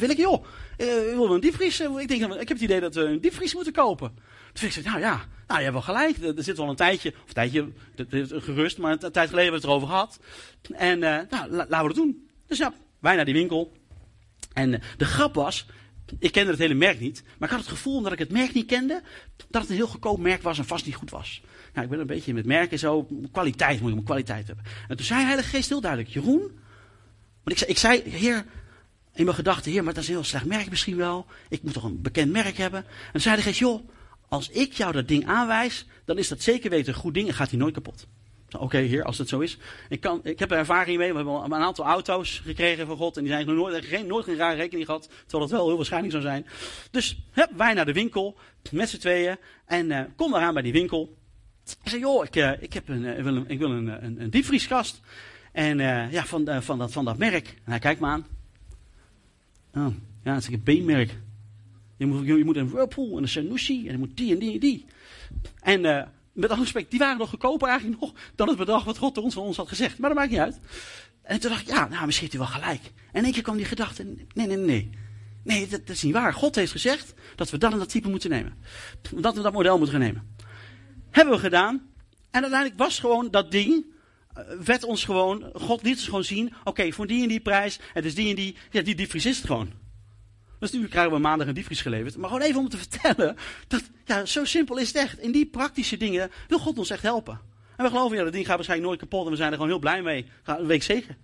[0.00, 0.44] wil ik, joh,
[0.78, 1.80] uh, wil een diepvries.
[1.80, 4.18] Uh, ik, denk, ik heb het idee dat we een diepvries moeten kopen.
[4.52, 6.36] Toen ik nou ja, nou, je hebt wel gelijk.
[6.36, 9.54] Er zit wel een tijdje, of een tijdje, gerust, maar een, tijd geleden hebben we
[9.54, 10.20] het erover gehad.
[10.72, 12.28] En uh, nou, laten we het doen.
[12.46, 13.72] Dus ja, wij naar die winkel.
[14.52, 15.66] En de grap was,
[16.18, 18.52] ik kende het hele merk niet, maar ik had het gevoel omdat ik het merk
[18.52, 19.02] niet kende,
[19.48, 21.42] dat het een heel goedkoop merk was en vast niet goed was.
[21.72, 24.64] Nou, ik ben een beetje met merken zo, kwaliteit moet je kwaliteit hebben.
[24.88, 26.40] En toen zei Heilige Geest heel duidelijk, Jeroen,
[27.42, 28.44] want ik zei, ik zei heer,
[29.16, 31.26] in mijn gedachten, heer, maar dat is een heel slecht merk misschien wel.
[31.48, 32.80] Ik moet toch een bekend merk hebben.
[32.80, 33.88] En toen zei de geest, joh,
[34.28, 37.34] als ik jou dat ding aanwijs, dan is dat zeker weten een goed ding en
[37.34, 38.06] gaat hij nooit kapot.
[38.58, 39.58] Oké, heer, als het zo is.
[39.88, 41.10] Ik, kan, ik heb er ervaring mee.
[41.10, 43.16] We hebben een aantal auto's gekregen van God.
[43.16, 45.08] En die zijn nooit, geen, nooit geen rare rekening gehad.
[45.20, 46.46] Terwijl het wel heel waarschijnlijk zou zijn.
[46.90, 48.36] Dus hup, wij naar de winkel.
[48.70, 49.36] Met z'n tweeën.
[49.66, 51.16] En uh, kom eraan bij die winkel.
[51.82, 55.00] Ik zei, joh, ik, ik, heb een, uh, wil een, ik wil een, een diepvrieskast.
[55.52, 55.78] En
[56.10, 57.48] ja, van, van, dat, van dat merk.
[57.48, 58.26] En hij kijkt me aan.
[59.76, 61.18] Ja, dat is een B-merk.
[61.96, 63.86] Je moet, je, moet een Whirlpool en een Sanusi.
[63.86, 64.84] En je moet die en die en die.
[65.60, 65.80] En
[66.32, 69.34] met alle respect, die waren nog goedkoper eigenlijk nog dan het bedrag wat God ons
[69.34, 69.98] van ons had gezegd.
[69.98, 70.60] Maar dat maakt niet uit.
[71.22, 72.82] En toen dacht ik, ja, nou, misschien heeft hij wel gelijk.
[72.84, 74.90] En in één keer kwam die gedachte, nee, nee, nee.
[75.42, 76.34] Nee, dat, dat, is niet waar.
[76.34, 78.54] God heeft gezegd dat we dat en dat type moeten nemen.
[79.16, 80.36] Dat we dat model moeten gaan nemen.
[81.10, 81.74] Hebben we gedaan.
[82.30, 83.84] En uiteindelijk was gewoon dat ding,
[84.36, 87.78] eh, werd ons gewoon, God liet ons gewoon zien, oké, voor die en die prijs,
[87.92, 89.72] het is die en die, ja, die, die het gewoon.
[90.58, 92.16] Dus nu krijgen we maandag een diepvries geleverd.
[92.16, 93.36] Maar gewoon even om te vertellen.
[93.68, 95.18] Dat, ja, zo simpel is het echt.
[95.18, 97.40] In die praktische dingen wil God ons echt helpen.
[97.76, 99.24] En we geloven, ja, dat ding gaat waarschijnlijk nooit kapot.
[99.24, 100.26] En we zijn er gewoon heel blij mee.
[100.66, 101.16] Week zeker.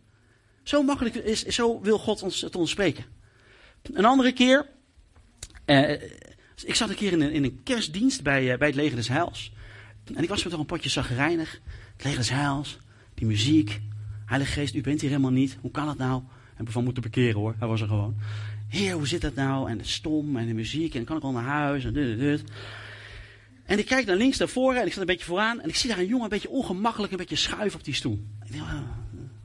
[0.62, 3.04] Zo makkelijk is, zo wil God ons, het ons spreken.
[3.82, 4.66] Een andere keer.
[5.64, 6.02] Eh,
[6.64, 9.08] ik zat een keer in een, in een kerstdienst bij, uh, bij het Leger des
[9.08, 9.52] Heils.
[10.14, 11.60] En ik was met toch een potje zagrijnig.
[11.92, 12.78] Het Leger des Heils.
[13.22, 13.80] Die muziek.
[14.26, 15.56] Heilige Geest, u bent hier helemaal niet.
[15.60, 16.22] Hoe kan dat nou?
[16.56, 17.54] We van moeten bekeren hoor.
[17.58, 18.14] Hij was er gewoon.
[18.68, 19.70] Heer, hoe zit dat nou?
[19.70, 20.94] En stom en de muziek.
[20.94, 21.84] En kan ik al naar huis?
[21.84, 22.44] En dit, dit.
[23.64, 24.80] En ik kijk naar links, naar voren.
[24.80, 25.60] En ik sta een beetje vooraan.
[25.60, 28.24] En ik zie daar een jongen een beetje ongemakkelijk, een beetje schuiven op die stoel.
[28.44, 28.74] Ik denk, ah,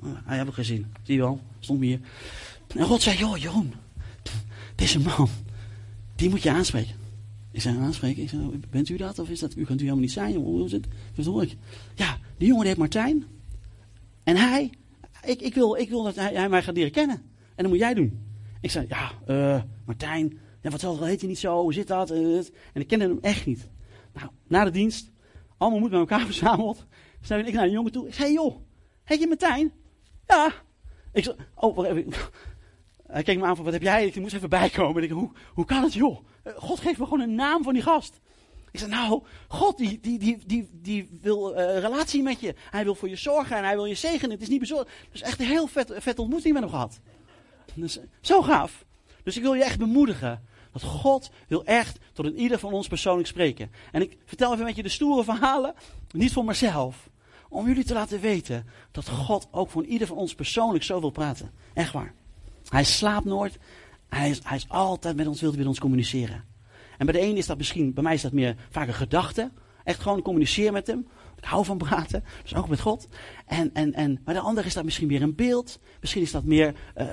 [0.02, 0.86] ah, hij heeft gezien.
[1.04, 1.42] Zie je wel?
[1.60, 2.00] Stond hier.
[2.76, 3.74] En God zei, joh, Jeroen.
[4.76, 5.30] Deze man,
[6.16, 6.96] die moet je aanspreken.
[7.52, 8.24] Ik zei, aanspreken?
[8.24, 9.20] Ik zei, bent u dat?
[9.20, 10.36] Of is dat, u kunt u helemaal niet zijn?
[10.36, 10.88] Hoe is het?
[11.14, 11.56] Verstoor ik.
[11.96, 13.26] Ja, die jongen heet Martijn.
[14.28, 14.74] En hij,
[15.24, 17.16] ik, ik, wil, ik wil dat hij, mij gaat leren kennen.
[17.56, 18.26] En dat moet jij doen.
[18.62, 22.12] Ik zei, ja, uh, Martijn, ja, wat zal, heet hij niet zo, hoe zit dat?
[22.12, 23.70] en ik kende hem echt niet.
[24.14, 25.12] Nou, na de dienst,
[25.58, 26.86] allemaal moet bij elkaar verzameld.
[27.22, 28.08] Zei ik naar een jongen toe.
[28.08, 28.56] Ik zei, joh,
[29.04, 29.72] heet je Martijn?
[30.28, 30.52] Ja.
[31.14, 32.14] Ik zei, oh, wacht even.
[33.08, 34.06] Hij keek me aan van, wat heb jij?
[34.06, 35.04] Ik moest even bijkomen.
[35.04, 36.26] Ik hoe, hoe kan het, joh?
[36.44, 38.20] Eh, God geeft me gewoon een naam van die gast.
[38.78, 42.56] Ik zei, nou, God die, die, die, die, die wil uh, relatie met je.
[42.70, 44.32] Hij wil voor je zorgen en hij wil je zegenen.
[44.32, 44.90] Het is niet bezorgd.
[45.12, 47.00] Dus echt een heel vet, vet ontmoeting met hem gehad.
[47.74, 48.86] Dus, zo gaaf.
[49.24, 50.44] Dus ik wil je echt bemoedigen.
[50.72, 53.72] Dat God wil echt tot een ieder van ons persoonlijk spreken.
[53.92, 55.74] En ik vertel even met je de stoere verhalen.
[56.12, 57.10] Niet voor mezelf.
[57.50, 61.10] Om jullie te laten weten dat God ook voor ieder van ons persoonlijk zo wil
[61.10, 61.52] praten.
[61.74, 62.14] Echt waar.
[62.68, 63.58] Hij slaapt nooit.
[64.10, 66.56] Hij is, hij is altijd met ons, wil met ons communiceren.
[66.98, 69.52] En bij de een is dat misschien, bij mij is dat meer vaak een gedachte.
[69.84, 71.08] Echt gewoon communiceren met hem.
[71.38, 73.08] Ik hou van praten, dus ook met God.
[73.46, 75.80] En, en, en, maar de ander is dat misschien weer een beeld.
[76.00, 77.08] Misschien is dat meer uh,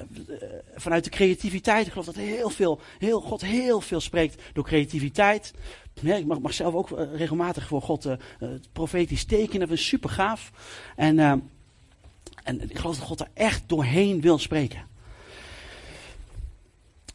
[0.75, 1.87] vanuit de creativiteit.
[1.87, 5.55] Ik geloof dat heel veel, heel, God heel veel spreekt door creativiteit.
[6.03, 8.09] ik mag, mag, zelf ook uh, regelmatig voor God
[8.73, 9.69] profetisch tekenen.
[9.69, 10.53] Dat is super gaaf.
[10.97, 11.19] En,
[12.43, 14.87] en ik geloof dat God er echt doorheen wil spreken.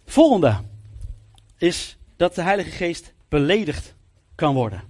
[0.05, 0.61] Volgende
[1.57, 3.95] is dat de Heilige Geest beledigd
[4.35, 4.83] kan worden.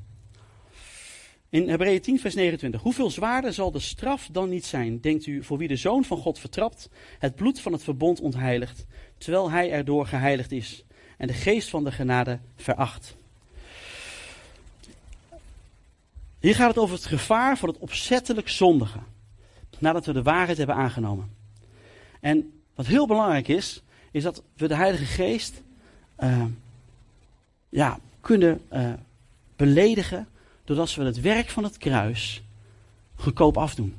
[1.50, 2.82] In Hebreeën 10, vers 29.
[2.82, 6.18] Hoeveel zwaarder zal de straf dan niet zijn, denkt u, voor wie de Zoon van
[6.18, 8.86] God vertrapt, het bloed van het verbond ontheiligt,
[9.18, 10.84] terwijl hij erdoor geheiligd is
[11.18, 13.16] en de geest van de genade veracht?
[16.40, 19.04] Hier gaat het over het gevaar van het opzettelijk zondigen,
[19.80, 21.36] nadat we de waarheid hebben aangenomen.
[22.20, 25.62] En wat heel belangrijk is, is dat we de Heilige Geest
[26.20, 26.46] uh,
[27.70, 28.94] ja, kunnen uh,
[29.56, 30.28] beledigen
[30.64, 32.44] doordat we het werk van het kruis
[33.16, 33.96] goedkoop afdoen.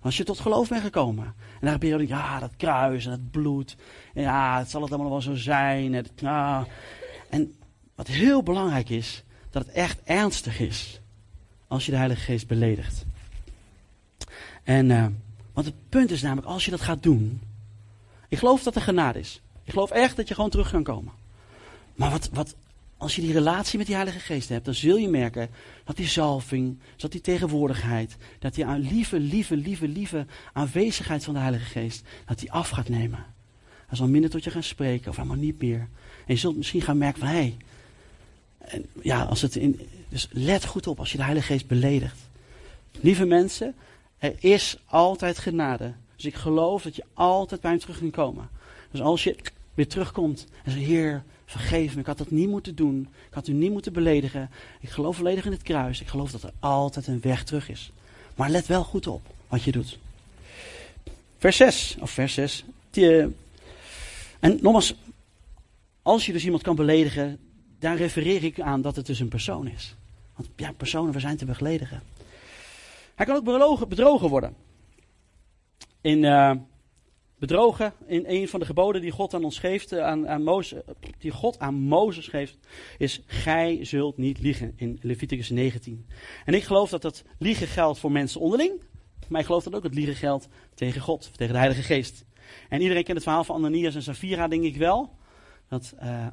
[0.00, 1.34] Als je tot geloof bent gekomen.
[1.60, 3.76] En daar ben je ja, dat kruis en het bloed.
[4.14, 5.94] Ja, het zal het allemaal wel zo zijn.
[5.94, 6.66] En, ja.
[7.28, 7.54] en
[7.94, 11.00] wat heel belangrijk is, dat het echt ernstig is.
[11.66, 13.04] Als je de Heilige Geest beledigt.
[14.62, 15.06] En, uh,
[15.52, 17.40] want het punt is namelijk, als je dat gaat doen.
[18.28, 19.40] Ik geloof dat er genade is.
[19.64, 21.12] Ik geloof echt dat je gewoon terug kan komen.
[21.94, 22.54] Maar wat, wat
[23.04, 25.48] als je die relatie met die Heilige Geest hebt, dan zul je merken
[25.84, 31.40] dat die zalving, dat die tegenwoordigheid, dat die lieve, lieve, lieve, lieve aanwezigheid van de
[31.40, 33.24] Heilige Geest, dat die af gaat nemen.
[33.86, 35.88] Hij zal minder tot je gaan spreken of helemaal niet meer.
[36.26, 37.54] En je zult misschien gaan merken van, hé,
[38.68, 42.18] hey, ja, als het in, dus let goed op als je de Heilige Geest beledigt.
[43.00, 43.74] Lieve mensen,
[44.18, 45.92] er is altijd genade.
[46.16, 48.48] Dus ik geloof dat je altijd bij hem terug kunt komen.
[48.90, 49.36] Dus als je
[49.74, 53.08] weer terugkomt en zegt, Heer, vergeef me, ik had dat niet moeten doen.
[53.28, 54.50] Ik had u niet moeten beledigen.
[54.80, 56.00] Ik geloof volledig in het kruis.
[56.00, 57.92] Ik geloof dat er altijd een weg terug is.
[58.34, 59.98] Maar let wel goed op wat je doet.
[61.38, 62.64] Vers 6, of vers 6.
[62.90, 63.34] Die,
[64.40, 64.94] en nogmaals,
[66.02, 67.38] als je dus iemand kan beledigen,
[67.78, 69.94] daar refereer ik aan dat het dus een persoon is.
[70.36, 72.02] Want ja, personen, we zijn te begledigen.
[73.14, 74.54] Hij kan ook bedrogen, worden.
[76.00, 76.50] In uh,
[77.46, 80.80] bedrogen, in een van de geboden die God aan ons geeft, eh, aan, aan Mozes,
[81.18, 82.58] die God aan Mozes geeft,
[82.98, 86.06] is: Gij zult niet liegen in Leviticus 19.
[86.44, 88.80] En ik geloof dat dat liegen geldt voor mensen onderling,
[89.28, 92.24] maar ik geloof dat ook het liegen geldt tegen God, tegen de Heilige Geest.
[92.68, 95.16] En iedereen kent het verhaal van Ananias en Safira, denk ik wel.
[95.68, 96.26] Dat uh,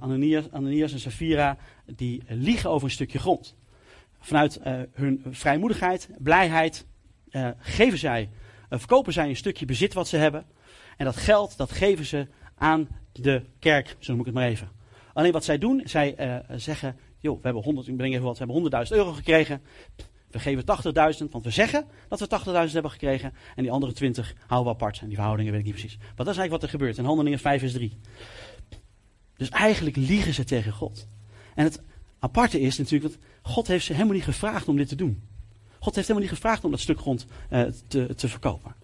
[0.52, 3.56] Ananias, en Safira die liegen over een stukje grond.
[4.20, 4.60] Vanuit
[4.94, 6.86] hun vrijmoedigheid, blijheid,
[7.58, 8.30] geven zij,
[8.70, 10.46] verkopen zij een stukje bezit wat ze hebben.
[10.98, 14.70] En dat geld, dat geven ze aan de kerk, zo noem ik het maar even.
[15.14, 16.16] Alleen wat zij doen, zij
[16.56, 19.62] zeggen, joh, we hebben 100, ik breng even wat, we hebben 100.000 euro gekregen.
[20.32, 20.64] We geven
[21.24, 23.34] 80.000, want we zeggen dat we 80.000 hebben gekregen.
[23.56, 25.00] En die andere 20 houden we apart.
[25.00, 25.98] En die verhoudingen weet ik niet precies.
[25.98, 26.98] Maar dat is eigenlijk wat er gebeurt.
[26.98, 27.98] In handelingen 5 is 3.
[29.38, 31.08] Dus eigenlijk liegen ze tegen God.
[31.56, 31.82] En het
[32.20, 35.24] aparte is natuurlijk dat God heeft ze helemaal niet gevraagd om dit te doen.
[35.80, 38.76] God heeft helemaal niet gevraagd om dat stuk grond uh, te, te verkopen.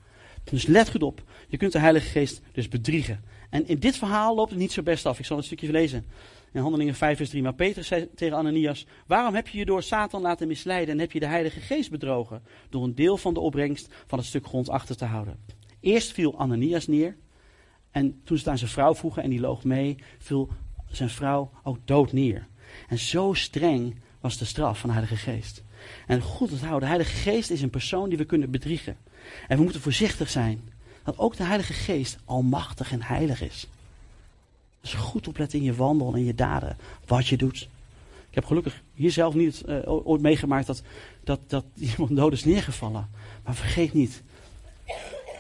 [0.52, 1.24] Dus let goed op.
[1.48, 3.24] Je kunt de Heilige Geest dus bedriegen.
[3.50, 5.20] En in dit verhaal loopt het niet zo best af.
[5.20, 6.06] Ik zal een stukje lezen.
[6.52, 7.42] In Handelingen 5 vers 3.
[7.42, 11.12] Maar Petrus zei tegen Ananias: Waarom heb je je door Satan laten misleiden en heb
[11.12, 12.42] je de Heilige Geest bedrogen?
[12.70, 15.40] Door een deel van de opbrengst van het stuk grond achter te houden.
[15.80, 17.16] Eerst viel Ananias neer.
[17.92, 20.50] En toen ze het aan zijn vrouw vroegen en die loog mee, viel
[20.88, 22.48] zijn vrouw ook dood neer.
[22.88, 25.64] En zo streng was de straf van de Heilige Geest.
[26.08, 28.98] En goed onthouden, de Heilige Geest is een persoon die we kunnen bedriegen.
[29.48, 30.62] En we moeten voorzichtig zijn
[31.04, 33.68] dat ook de Heilige Geest almachtig en heilig is.
[34.82, 37.68] Dus goed opletten in je wandel en je daden, wat je doet.
[38.30, 40.82] Ik heb gelukkig hier zelf niet uh, ooit meegemaakt dat,
[41.24, 41.66] dat, dat
[41.96, 43.10] iemand dood is neergevallen.
[43.44, 44.22] Maar vergeet niet,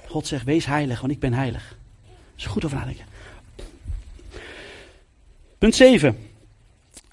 [0.08, 1.78] God zegt, wees heilig, want ik ben heilig.
[2.36, 3.06] Dus goed over nadenken.
[5.58, 6.18] Punt 7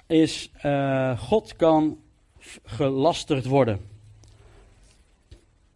[0.07, 1.99] is, uh, God kan
[2.65, 3.81] gelasterd worden.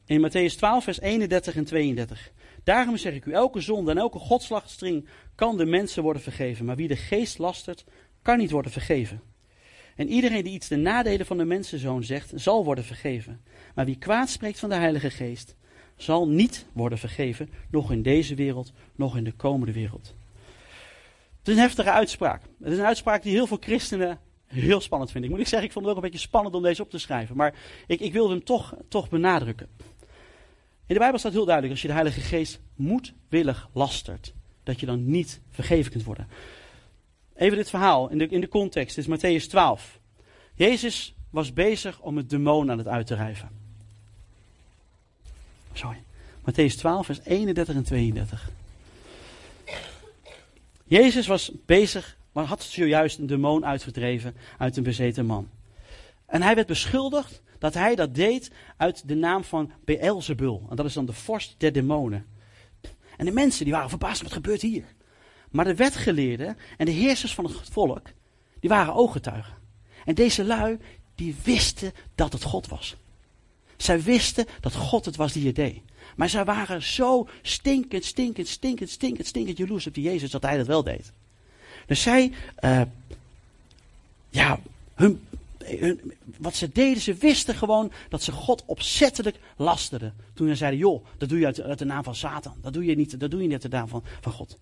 [0.08, 2.32] In Matthäus 12, vers 31 en 32.
[2.64, 6.64] Daarom zeg ik u, elke zonde en elke godslagstring kan de mensen worden vergeven.
[6.64, 7.84] Maar wie de geest lastert,
[8.22, 9.22] kan niet worden vergeven.
[9.96, 13.40] En iedereen die iets de nadelen van de mensenzoon zegt, zal worden vergeven.
[13.74, 15.56] Maar wie kwaad spreekt van de Heilige Geest,
[15.96, 20.14] zal niet worden vergeven, nog in deze wereld, nog in de komende wereld.
[21.38, 22.42] Het is een heftige uitspraak.
[22.62, 25.30] Het is een uitspraak die heel veel christenen heel spannend vinden.
[25.30, 26.98] Ik moet ik zeggen, ik vond het ook een beetje spannend om deze op te
[26.98, 27.36] schrijven.
[27.36, 27.54] Maar
[27.86, 29.68] ik, ik hem toch, toch benadrukken.
[30.88, 34.32] In de Bijbel staat heel duidelijk, als je de Heilige Geest moedwillig lastert,
[34.62, 36.28] dat je dan niet vergeven kunt worden.
[37.34, 39.98] Even dit verhaal in de, in de context, het is Matthäus 12.
[40.54, 43.48] Jezus was bezig om het demon aan het uit te drijven.
[45.72, 46.02] Sorry.
[46.40, 48.50] Matthäus 12, vers 31 en 32.
[50.84, 55.48] Jezus was bezig, maar had zojuist een demon uitgedreven uit een bezeten man.
[56.26, 60.66] En hij werd beschuldigd dat hij dat deed uit de naam van Beelzebul.
[60.70, 62.26] En dat is dan de vorst der demonen.
[63.16, 64.84] En de mensen die waren verbaasd, wat gebeurt hier?
[65.50, 68.06] Maar de wetgeleerden en de heersers van het volk,
[68.60, 69.54] die waren ooggetuigen.
[70.04, 70.78] En deze lui,
[71.14, 72.96] die wisten dat het God was.
[73.76, 75.80] Zij wisten dat God het was die het deed.
[76.16, 80.56] Maar zij waren zo stinkend, stinkend, stinkend, stinkend, stinkend jaloers op die Jezus dat hij
[80.56, 81.12] dat wel deed.
[81.86, 82.82] Dus zij, uh,
[84.30, 84.60] ja,
[84.94, 85.26] hun,
[86.38, 90.14] wat ze deden, ze wisten gewoon dat ze God opzettelijk lasterden.
[90.34, 92.56] Toen ze zeiden, joh, dat doe je uit, de naam van Satan.
[92.60, 94.58] Dat doe je niet, dat doe je niet uit de naam van, God.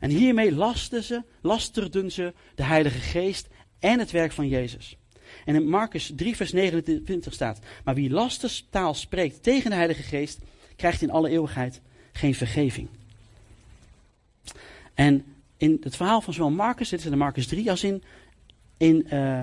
[0.00, 3.48] En hiermee lasten ze, lasterden ze de Heilige Geest
[3.78, 4.96] en het werk van Jezus.
[5.44, 10.38] En in Marcus 3, vers 29 staat: Maar wie lasterstaal spreekt tegen de Heilige Geest,
[10.76, 11.80] krijgt in alle eeuwigheid
[12.12, 12.88] geen vergeving.
[14.94, 15.24] En
[15.56, 18.02] in het verhaal van zowel Marcus, dit is in Marcus 3, als in,
[18.76, 19.42] in, uh,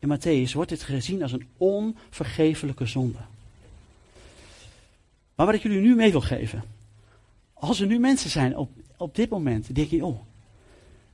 [0.00, 3.18] in Matthäus, wordt dit gezien als een onvergevelijke zonde.
[5.34, 6.62] Maar wat ik jullie nu mee wil geven.
[7.52, 10.20] Als er nu mensen zijn op, op dit moment die denken, oh,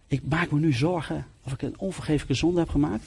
[0.06, 3.04] ik maak me nu zorgen of ik een onvergevelijke zonde heb gemaakt.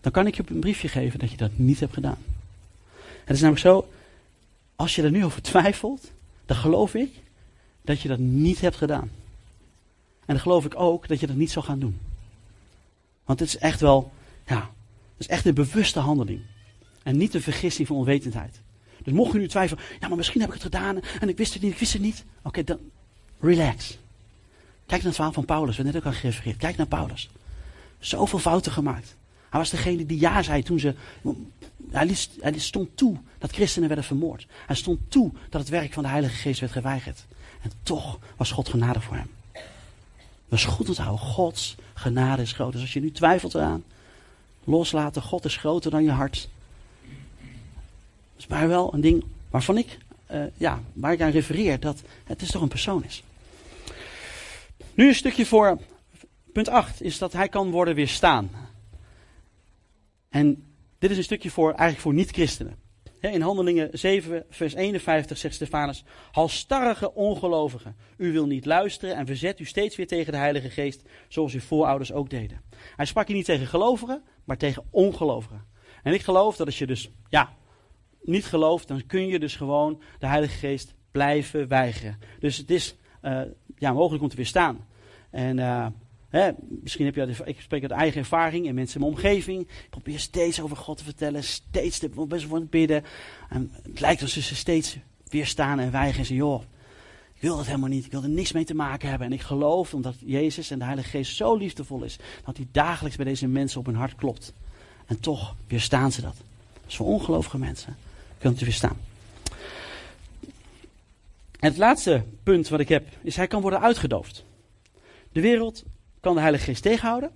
[0.00, 2.18] Dan kan ik je een briefje geven dat je dat niet hebt gedaan.
[3.24, 3.88] Het is namelijk zo,
[4.76, 6.10] als je er nu over twijfelt,
[6.46, 7.10] dan geloof ik
[7.82, 9.10] dat je dat niet hebt gedaan.
[10.20, 11.98] En dan geloof ik ook dat je dat niet zal gaan doen.
[13.24, 14.12] Want het is echt wel,
[14.48, 16.40] ja, het is echt een bewuste handeling.
[17.02, 18.60] En niet een vergissing van onwetendheid.
[19.02, 21.52] Dus mocht je nu twijfelen, ja, maar misschien heb ik het gedaan en ik wist
[21.52, 22.24] het niet, ik wist het niet.
[22.42, 22.78] Oké, dan
[23.40, 23.98] relax.
[24.86, 26.56] Kijk naar het verhaal van Paulus, we hebben net ook al gerefereerd.
[26.56, 27.30] Kijk naar Paulus.
[27.98, 29.16] Zoveel fouten gemaakt.
[29.50, 30.94] Hij was degene die ja zei toen ze.
[31.90, 34.46] Hij, hij stond toe dat christenen werden vermoord.
[34.66, 37.24] Hij stond toe dat het werk van de Heilige Geest werd geweigerd.
[37.62, 39.30] En toch was God genade voor hem.
[40.48, 41.26] Dat is goed onthouden.
[41.26, 42.72] Gods genade is groot.
[42.72, 43.84] Dus als je nu twijfelt eraan,
[44.68, 45.22] loslaten.
[45.22, 46.48] God is groter dan je hart.
[48.32, 49.98] Dat is maar wel een ding waarvan ik,
[50.30, 53.22] uh, ja, waar ik aan refereer, dat het is toch een persoon is.
[54.94, 55.78] Nu een stukje voor
[56.52, 58.50] punt 8, is dat hij kan worden weerstaan.
[60.28, 60.64] En
[60.98, 62.76] dit is een stukje voor, eigenlijk voor niet-christenen.
[63.20, 69.60] In Handelingen 7, vers 51 zegt Stefanus: Halstarrige ongelovigen, u wil niet luisteren en verzet
[69.60, 72.60] u steeds weer tegen de Heilige Geest, zoals uw voorouders ook deden.
[72.96, 75.64] Hij sprak hier niet tegen gelovigen, maar tegen ongelovigen.
[76.02, 77.52] En ik geloof dat als je dus, ja,
[78.22, 82.18] niet gelooft, dan kun je dus gewoon de Heilige Geest blijven weigeren.
[82.40, 83.40] Dus het is uh,
[83.76, 84.86] ja, mogelijk om te weerstaan.
[85.30, 85.86] En uh,
[86.28, 86.50] Hè,
[86.82, 89.60] misschien heb je, ik spreek uit eigen ervaring en mensen in mijn omgeving.
[89.60, 93.04] Ik probeer steeds over God te vertellen, steeds te, best wel het bidden.
[93.48, 96.62] En het lijkt alsof ze steeds weerstaan en weigeren en zeggen, joh,
[97.38, 99.26] ik wil dat helemaal niet, ik wil er niks mee te maken hebben.
[99.26, 103.16] En ik geloof, omdat Jezus en de Heilige Geest zo liefdevol is, dat hij dagelijks
[103.16, 104.52] bij deze mensen op hun hart klopt.
[105.06, 106.34] En toch weerstaan ze dat.
[106.86, 107.96] Dus voor ongelovige mensen
[108.38, 108.96] kunt u weerstaan.
[111.60, 114.44] En het laatste punt wat ik heb, is hij kan worden uitgedoofd.
[115.32, 115.84] De wereld
[116.20, 117.30] kan de Heilige Geest tegenhouden,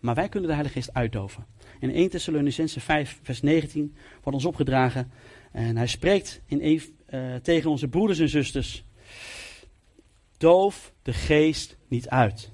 [0.00, 1.46] maar wij kunnen de Heilige Geest uitdoven.
[1.80, 5.10] In 1 Thessalonicense 5, vers 19 wordt ons opgedragen.
[5.52, 8.84] En hij spreekt in, uh, tegen onze broeders en zusters.
[10.38, 12.52] Doof de geest niet uit.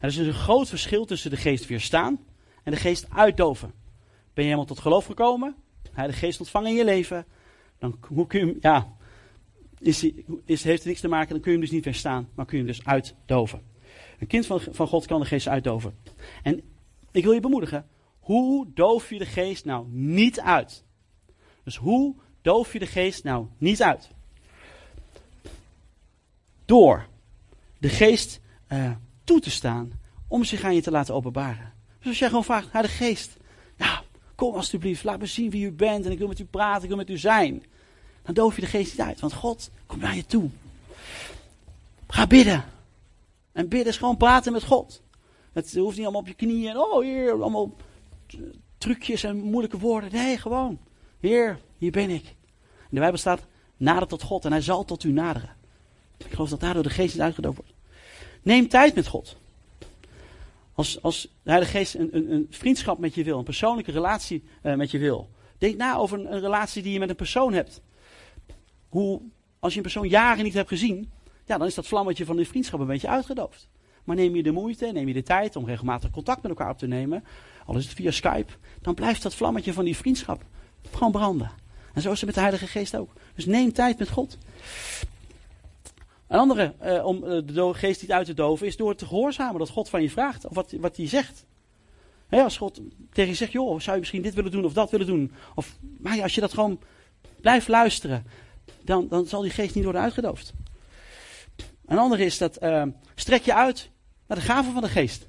[0.00, 2.24] Er is dus een groot verschil tussen de geest weerstaan
[2.62, 3.72] en de geest uitdoven.
[4.34, 5.56] Ben je helemaal tot geloof gekomen?
[5.92, 7.26] Hij de geest ontvangen in je leven?
[7.78, 8.96] Dan kun je hem, ja,
[9.78, 10.10] is,
[10.44, 12.58] is, heeft het niks te maken, dan kun je hem dus niet weerstaan, maar kun
[12.58, 13.62] je hem dus uitdoven.
[14.18, 15.98] Een kind van, van God kan de geest uitdoven.
[16.42, 16.62] En
[17.10, 17.86] ik wil je bemoedigen.
[18.20, 20.84] Hoe doof je de geest nou niet uit?
[21.64, 24.10] Dus hoe doof je de geest nou niet uit?
[26.74, 27.06] Door
[27.78, 28.90] de geest uh,
[29.24, 29.92] toe te staan
[30.28, 31.72] om zich aan je te laten openbaren.
[31.98, 33.36] Dus als jij gewoon vraagt naar de geest.
[33.76, 34.02] Ja,
[34.34, 36.88] kom alstublieft, laat me zien wie u bent en ik wil met u praten, ik
[36.88, 37.64] wil met u zijn.
[38.22, 40.50] Dan doof je de geest niet uit, want God komt naar je toe.
[42.08, 42.64] Ga bidden.
[43.52, 45.02] En bidden is gewoon praten met God.
[45.52, 47.76] Het hoeft niet allemaal op je knieën en oh heer, allemaal
[48.78, 50.12] trucjes en moeilijke woorden.
[50.12, 50.78] Nee, gewoon.
[51.20, 52.24] Heer, hier ben ik.
[52.24, 55.62] In de Bijbel staat, nader tot God en hij zal tot u naderen.
[56.24, 57.72] Ik geloof dat daardoor de geest niet uitgedoofd wordt.
[58.42, 59.36] Neem tijd met God.
[60.74, 64.44] Als, als de Heilige Geest een, een, een vriendschap met je wil, een persoonlijke relatie
[64.62, 65.28] uh, met je wil.
[65.58, 67.80] Denk na over een, een relatie die je met een persoon hebt.
[68.88, 69.20] Hoe,
[69.58, 71.10] als je een persoon jaren niet hebt gezien,
[71.44, 73.68] ja, dan is dat vlammetje van die vriendschap een beetje uitgedoofd.
[74.04, 76.78] Maar neem je de moeite, neem je de tijd om regelmatig contact met elkaar op
[76.78, 77.24] te nemen,
[77.66, 80.42] al is het via Skype, dan blijft dat vlammetje van die vriendschap
[80.90, 81.50] gewoon branden.
[81.94, 83.12] En zo is het met de Heilige Geest ook.
[83.34, 84.38] Dus neem tijd met God.
[86.28, 89.58] Een andere, eh, om eh, de geest niet uit te doven, is door te gehoorzamen
[89.58, 91.44] dat God van je vraagt, of wat, wat hij zegt.
[92.30, 92.80] als God
[93.12, 95.32] tegen je zegt, joh, zou je misschien dit willen doen of dat willen doen.
[95.54, 96.80] Of, maar ja, als je dat gewoon
[97.40, 98.26] blijft luisteren,
[98.84, 100.52] dan, dan zal die geest niet worden uitgedoofd.
[101.86, 102.82] Een andere is dat uh,
[103.14, 103.90] strek je uit
[104.26, 105.28] naar de gaven van de geest.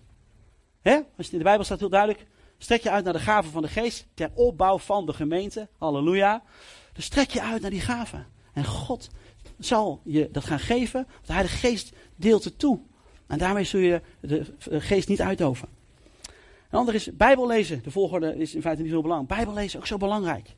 [1.17, 2.25] Als in de Bijbel staat heel duidelijk,
[2.57, 5.67] strek je uit naar de gaven van de geest ter opbouw van de gemeente.
[5.77, 6.43] Halleluja.
[6.93, 8.27] Dus strek je uit naar die gaven.
[8.53, 9.09] En God
[9.59, 12.79] zal je dat gaan geven, want de Heilige Geest deelt het toe.
[13.27, 15.67] En daarmee zul je de, geest niet uitdoven.
[16.69, 17.83] Een ander is Bijbel lezen.
[17.83, 19.35] De volgorde is in feite niet zo belangrijk.
[19.35, 20.55] Bijbel lezen ook zo belangrijk.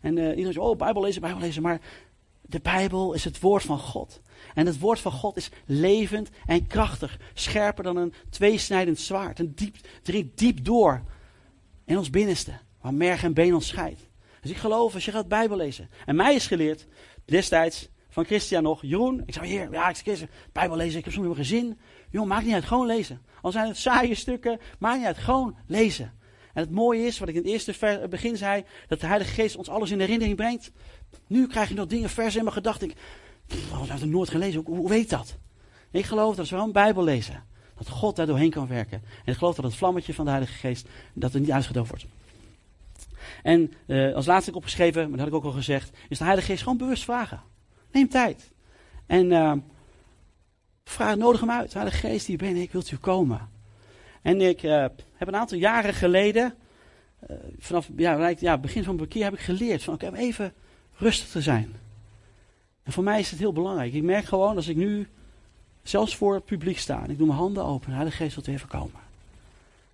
[0.00, 1.62] En uh, iedereen zegt, oh, Bijbel lezen, Bijbel lezen.
[1.62, 1.80] Maar
[2.40, 4.20] de Bijbel is het woord van God.
[4.54, 7.18] En het woord van God is levend en krachtig.
[7.34, 9.38] Scherper dan een tweesnijdend zwaard.
[9.38, 11.02] En diep, dringt diep door
[11.84, 12.52] in ons binnenste.
[12.80, 14.08] Waar merg en been ons scheidt.
[14.40, 15.88] Dus ik geloof als je gaat Bijbel lezen.
[16.06, 16.86] En mij is geleerd,
[17.24, 19.22] destijds, van Christian nog, Jeroen.
[19.26, 21.78] Ik zei, heer, ja, ik Bijbel lezen, ik heb soms geen zin.
[22.10, 23.20] Jongen, maakt niet uit, gewoon lezen.
[23.42, 26.12] Al zijn het saaie stukken, maakt niet uit, gewoon lezen.
[26.52, 29.56] En het mooie is, wat ik in het eerste begin zei, dat de Heilige Geest
[29.56, 30.70] ons alles in herinnering brengt.
[31.26, 32.88] Nu krijg je nog dingen vers in mijn gedachten.
[32.88, 32.96] Ik,
[33.46, 34.62] heb ik nooit gelezen.
[34.64, 35.36] Hoe, hoe weet dat?
[35.90, 37.44] Ik geloof dat we een Bijbel lezen,
[37.76, 39.02] dat God daar doorheen kan werken.
[39.24, 42.06] En ik geloof dat het vlammetje van de Heilige Geest, dat het niet uitgedoofd wordt.
[43.42, 46.24] En uh, als laatste ik opgeschreven, maar dat had ik ook al gezegd, is de
[46.24, 47.52] Heilige Geest gewoon bewust vragen.
[47.94, 48.50] Neem tijd.
[49.06, 49.52] En uh,
[50.84, 51.74] Vraag, nodig hem uit.
[51.74, 53.48] Heilige Geest, hier ben ik, wilt u komen?
[54.22, 54.70] En ik uh,
[55.12, 56.54] heb een aantal jaren geleden,
[57.30, 60.52] uh, vanaf ja, ja, begin van mijn keer, heb ik geleerd van oké, okay, even
[60.96, 61.72] rustig te zijn.
[62.82, 63.92] En voor mij is het heel belangrijk.
[63.92, 65.08] Ik merk gewoon, als ik nu
[65.82, 68.68] zelfs voor het publiek sta en ik doe mijn handen open, de Geest wilt even
[68.68, 69.00] komen.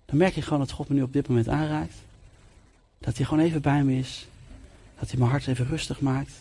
[0.05, 1.95] Dan merk ik gewoon dat God me nu op dit moment aanraakt.
[2.97, 4.27] Dat hij gewoon even bij me is.
[4.99, 6.31] Dat hij mijn hart even rustig maakt.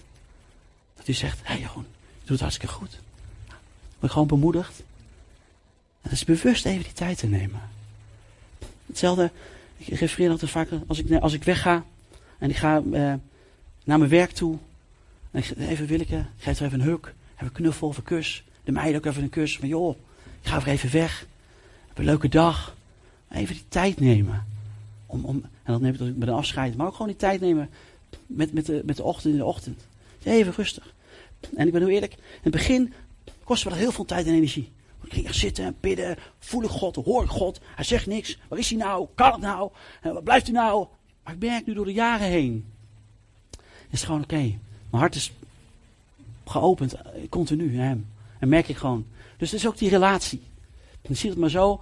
[1.01, 1.85] Dat hij zegt, hé hey je doet
[2.29, 3.01] het hartstikke goed.
[3.99, 4.83] Ben gewoon bemoedigd.
[6.03, 7.61] En is bewust even die tijd te nemen.
[8.87, 9.31] Hetzelfde,
[9.77, 11.85] ik refereer altijd vaak als ik, als ik wegga
[12.39, 12.93] en ik ga uh,
[13.85, 14.59] naar mijn werk toe.
[15.31, 18.03] En ik, even Willeke, ik geef er even een huk, even een knuffel of een
[18.03, 18.45] kus.
[18.65, 19.59] De meiden ook even een kus.
[19.59, 19.97] Van joh,
[20.41, 21.27] ik ga even even weg.
[21.89, 22.77] Heb een leuke dag.
[23.31, 24.47] Even die tijd nemen.
[25.07, 26.77] Om, om, en dan neem ik met een afscheid.
[26.77, 27.71] Maar ook gewoon die tijd nemen
[28.27, 29.87] met, met, de, met de ochtend in de ochtend.
[30.23, 30.95] Even rustig.
[31.57, 32.13] En ik ben heel eerlijk.
[32.13, 32.93] In het begin
[33.45, 34.73] kostte me dat heel veel tijd en energie.
[35.05, 36.17] Ik ging zitten en bidden.
[36.39, 37.61] Voel ik God, hoor ik God.
[37.75, 38.39] Hij zegt niks.
[38.49, 39.09] Waar is hij nou?
[39.15, 39.71] Kan het nou?
[40.03, 40.87] Waar blijft hij nou?
[41.25, 42.73] Maar ik merk nu door de jaren heen.
[43.91, 44.37] Is gewoon oké.
[44.37, 44.59] Mijn
[44.91, 45.33] hart is
[46.45, 48.07] geopend, eh, continu naar hem.
[48.39, 49.07] En merk ik gewoon.
[49.37, 50.43] Dus het is ook die relatie.
[51.01, 51.81] Je ziet het maar zo.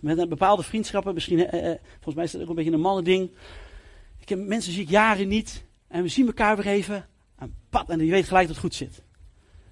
[0.00, 1.14] Met een bepaalde vriendschappen.
[1.14, 3.30] Misschien, eh, eh, volgens mij is dat ook een beetje een mannending.
[4.18, 5.64] Ik heb, mensen zie ik jaren niet.
[5.88, 7.06] En we zien elkaar weer even.
[7.40, 9.02] En pat, en je weet gelijk dat het goed zit.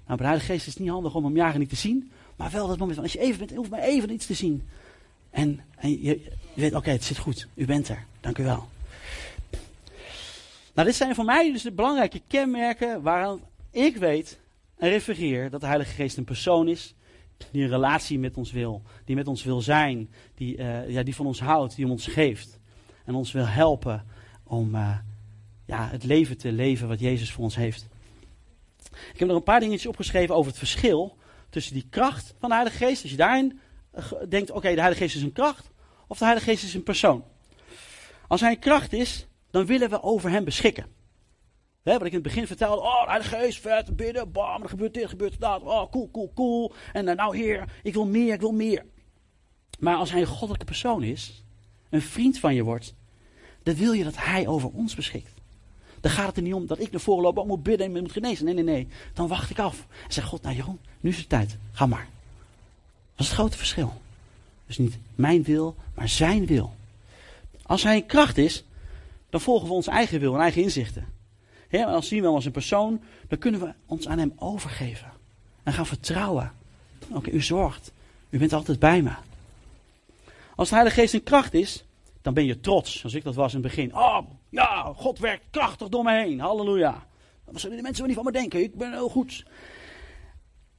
[0.07, 2.11] Nou, bij de Heilige Geest is het niet handig om hem jaren niet te zien.
[2.37, 4.69] Maar wel dat moment van, als je even bent, hoeft maar even iets te zien.
[5.31, 7.47] En, en je, weet, oké, het zit goed.
[7.55, 8.05] U bent er.
[8.21, 8.69] Dank u wel.
[10.75, 14.39] Nou, dit zijn voor mij dus de belangrijke kenmerken waaraan ik weet
[14.77, 16.95] en refereer dat de Heilige Geest een persoon is.
[17.51, 18.83] Die een relatie met ons wil.
[19.05, 20.11] Die met ons wil zijn.
[20.35, 21.77] Die, uh, ja, die van ons houdt.
[21.77, 22.59] Die ons geeft.
[23.05, 24.05] En ons wil helpen
[24.45, 24.99] om uh,
[25.69, 27.89] ja, het leven te leven wat Jezus voor ons heeft.
[29.13, 31.17] Ik heb nog een paar dingetjes opgeschreven over het verschil
[31.51, 33.03] tussen die kracht van de Heilige Geest.
[33.03, 33.61] Als je daarin
[33.97, 35.71] uh, denkt, oké, de Heilige Geest is een kracht.
[36.07, 37.25] Of de Heilige Geest is een persoon.
[38.29, 40.87] Als hij een kracht is, dan willen we over hem beschikken.
[41.83, 44.95] Wat ik in het begin vertelde, oh, de Heilige Geest, vet, bidden, bam, er gebeurt
[44.95, 46.73] dit, gebeurt dat, oh, cool, cool, cool.
[46.93, 48.85] En nou heer, ik wil meer, ik wil meer.
[49.79, 51.45] Maar als hij een goddelijke persoon is,
[51.91, 52.95] een vriend van je wordt,
[53.63, 55.38] dan wil je dat hij over ons beschikt.
[56.01, 58.03] Dan gaat het er niet om dat ik naar voren loop, oh, moet bidden en
[58.03, 58.45] moet genezen.
[58.45, 58.89] Nee, nee, nee.
[59.15, 59.87] Dan wacht ik af.
[60.07, 61.57] En zeg God, nou Jeroen, nu is het tijd.
[61.73, 62.09] Ga maar.
[63.15, 63.93] Dat is het grote verschil.
[64.67, 66.75] Dus niet mijn wil, maar zijn wil.
[67.63, 68.65] Als hij een kracht is,
[69.31, 71.07] dan volgen we onze eigen wil en eigen inzichten.
[71.71, 75.13] Als zien we als een persoon, dan kunnen we ons aan hem overgeven.
[75.63, 76.53] En gaan vertrouwen.
[77.09, 77.93] Oké, u zorgt.
[78.31, 79.13] U bent altijd bij me.
[80.55, 81.85] Als de Heilige Geest een kracht is,
[82.23, 82.99] dan ben je trots.
[82.99, 83.95] Zoals ik dat was in het begin.
[83.95, 86.41] Oh, ja, God werkt krachtig door me heen.
[86.41, 87.07] Halleluja.
[87.45, 88.63] Wat zullen de mensen wel niet van me denken?
[88.63, 89.45] Ik ben heel goed.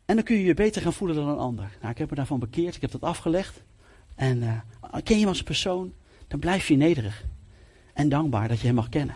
[0.05, 1.77] En dan kun je je beter gaan voelen dan een ander.
[1.79, 2.75] Nou, ik heb me daarvan bekeerd.
[2.75, 3.62] Ik heb dat afgelegd.
[4.15, 4.58] En uh,
[5.03, 5.93] ken je hem als persoon,
[6.27, 7.23] dan blijf je nederig.
[7.93, 9.15] En dankbaar dat je hem mag kennen.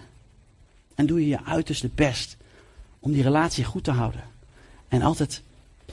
[0.95, 2.37] En doe je je uiterste best
[2.99, 4.23] om die relatie goed te houden.
[4.87, 5.43] En altijd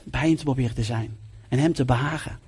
[0.02, 1.18] bij hem te proberen te zijn.
[1.48, 2.38] En hem te behagen.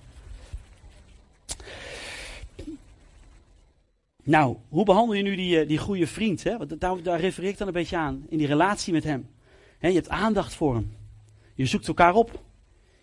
[4.23, 6.43] Nou, hoe behandel je nu die, eh, die goede vriend?
[6.43, 6.59] Hè?
[6.59, 8.27] Want daar, daar refereer ik dan een beetje aan.
[8.29, 9.29] In die relatie met hem.
[9.81, 10.97] je hebt aandacht voor hem.
[11.55, 12.43] Je zoekt elkaar op.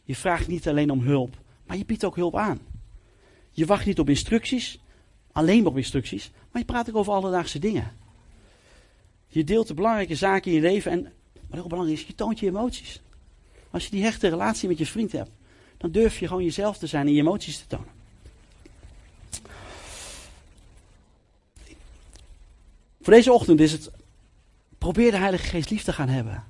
[0.03, 2.60] Je vraagt niet alleen om hulp, maar je biedt ook hulp aan.
[3.51, 4.79] Je wacht niet op instructies,
[5.32, 7.91] alleen op instructies, maar je praat ook over alledaagse dingen.
[9.27, 11.13] Je deelt de belangrijke zaken in je leven en,
[11.47, 13.01] wat ook belangrijk is, je toont je emoties.
[13.71, 15.32] Als je die hechte relatie met je vriend hebt,
[15.77, 17.99] dan durf je gewoon jezelf te zijn en je emoties te tonen.
[23.02, 23.92] Voor deze ochtend is het,
[24.78, 26.44] probeer de Heilige Geest lief te gaan hebben.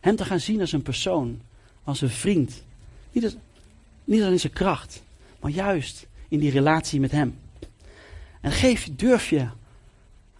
[0.00, 1.40] Hem te gaan zien als een persoon,
[1.84, 2.62] als een vriend.
[3.12, 3.36] Niet, als,
[4.06, 5.02] alleen zijn kracht,
[5.40, 7.38] maar juist in die relatie met hem.
[8.40, 9.48] En geef, durf je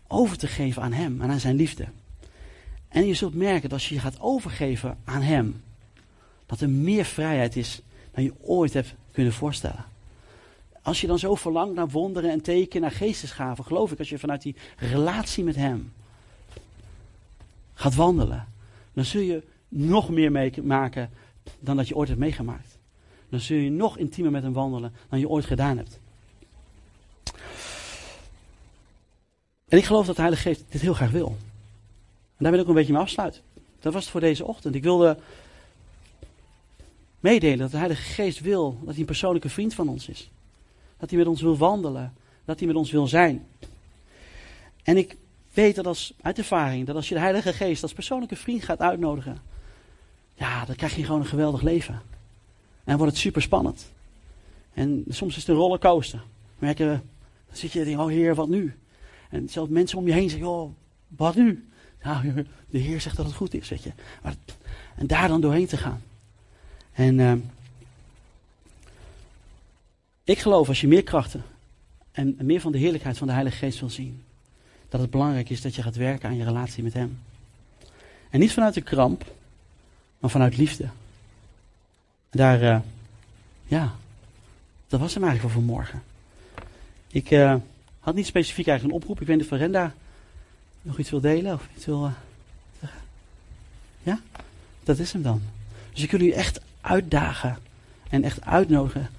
[0.06, 1.86] over te geven aan Hem en aan Zijn liefde.
[2.88, 5.62] En je zult merken dat als je je gaat overgeven aan Hem,
[6.46, 7.80] dat er meer vrijheid is
[8.12, 9.84] dan je ooit hebt kunnen voorstellen.
[10.88, 14.18] Als je dan zo verlangt naar wonderen en tekenen, naar geestesgaven, geloof ik, als je
[14.18, 15.92] vanuit die relatie met Hem
[17.74, 18.48] gaat wandelen,
[18.92, 21.10] dan zul je nog meer meemaken
[21.60, 22.78] dan dat je ooit hebt meegemaakt.
[23.28, 26.00] Dan zul je nog intiemer met Hem wandelen dan je ooit gedaan hebt.
[29.68, 31.36] En ik geloof dat de Heilige Geest dit heel graag wil.
[32.36, 33.40] En daar wil ik ook een beetje mee afsluiten.
[33.80, 34.74] Dat was het voor deze ochtend.
[34.74, 35.18] Ik wilde
[37.20, 40.30] meedelen dat de Heilige Geest wil dat hij een persoonlijke vriend van ons is.
[40.98, 42.14] Dat hij met ons wil wandelen.
[42.44, 43.46] Dat hij met ons wil zijn.
[44.82, 45.16] En ik
[45.52, 48.80] weet dat als, uit ervaring, dat als je de Heilige Geest als persoonlijke vriend gaat
[48.80, 49.38] uitnodigen,
[50.34, 52.02] ja, dan krijg je gewoon een geweldig leven.
[52.84, 53.92] dan wordt het super spannend.
[54.74, 56.22] En soms is het een rollercoaster.
[56.58, 57.00] Merken we,
[57.46, 58.74] dan zit je en oh Heer, wat nu?
[59.30, 60.70] En zelfs mensen om je heen zeggen, oh,
[61.08, 61.68] wat nu?
[62.02, 62.32] Nou,
[62.70, 63.92] de Heer zegt dat het goed is, weet je.
[64.22, 64.34] Maar,
[64.96, 66.02] en daar dan doorheen te gaan.
[66.92, 67.32] En uh,
[70.28, 71.44] ik geloof als je meer krachten
[72.12, 74.24] en meer van de heerlijkheid van de Heilige Geest wil zien,
[74.88, 77.18] dat het belangrijk is dat je gaat werken aan je relatie met Hem.
[78.30, 79.24] En niet vanuit de kramp,
[80.18, 80.88] maar vanuit liefde.
[82.30, 82.80] Daar, uh,
[83.64, 83.94] ja,
[84.88, 86.02] dat was hem eigenlijk voor vanmorgen.
[87.08, 87.54] Ik uh,
[88.00, 89.20] had niet specifiek eigenlijk een oproep.
[89.20, 89.94] Ik weet niet of Verenda
[90.82, 92.12] nog iets wil delen of iets wil uh,
[92.80, 93.00] zeggen.
[94.02, 94.20] Ja?
[94.82, 95.42] Dat is hem dan.
[95.92, 97.58] Dus ik wil u echt uitdagen
[98.10, 99.10] en echt uitnodigen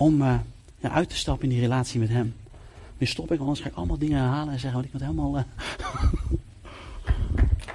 [0.00, 0.22] om
[0.78, 2.34] ja, uit te stappen in die relatie met hem.
[2.98, 5.44] Nu stop ik, anders ga ik allemaal dingen herhalen en zeggen, want ik moet helemaal...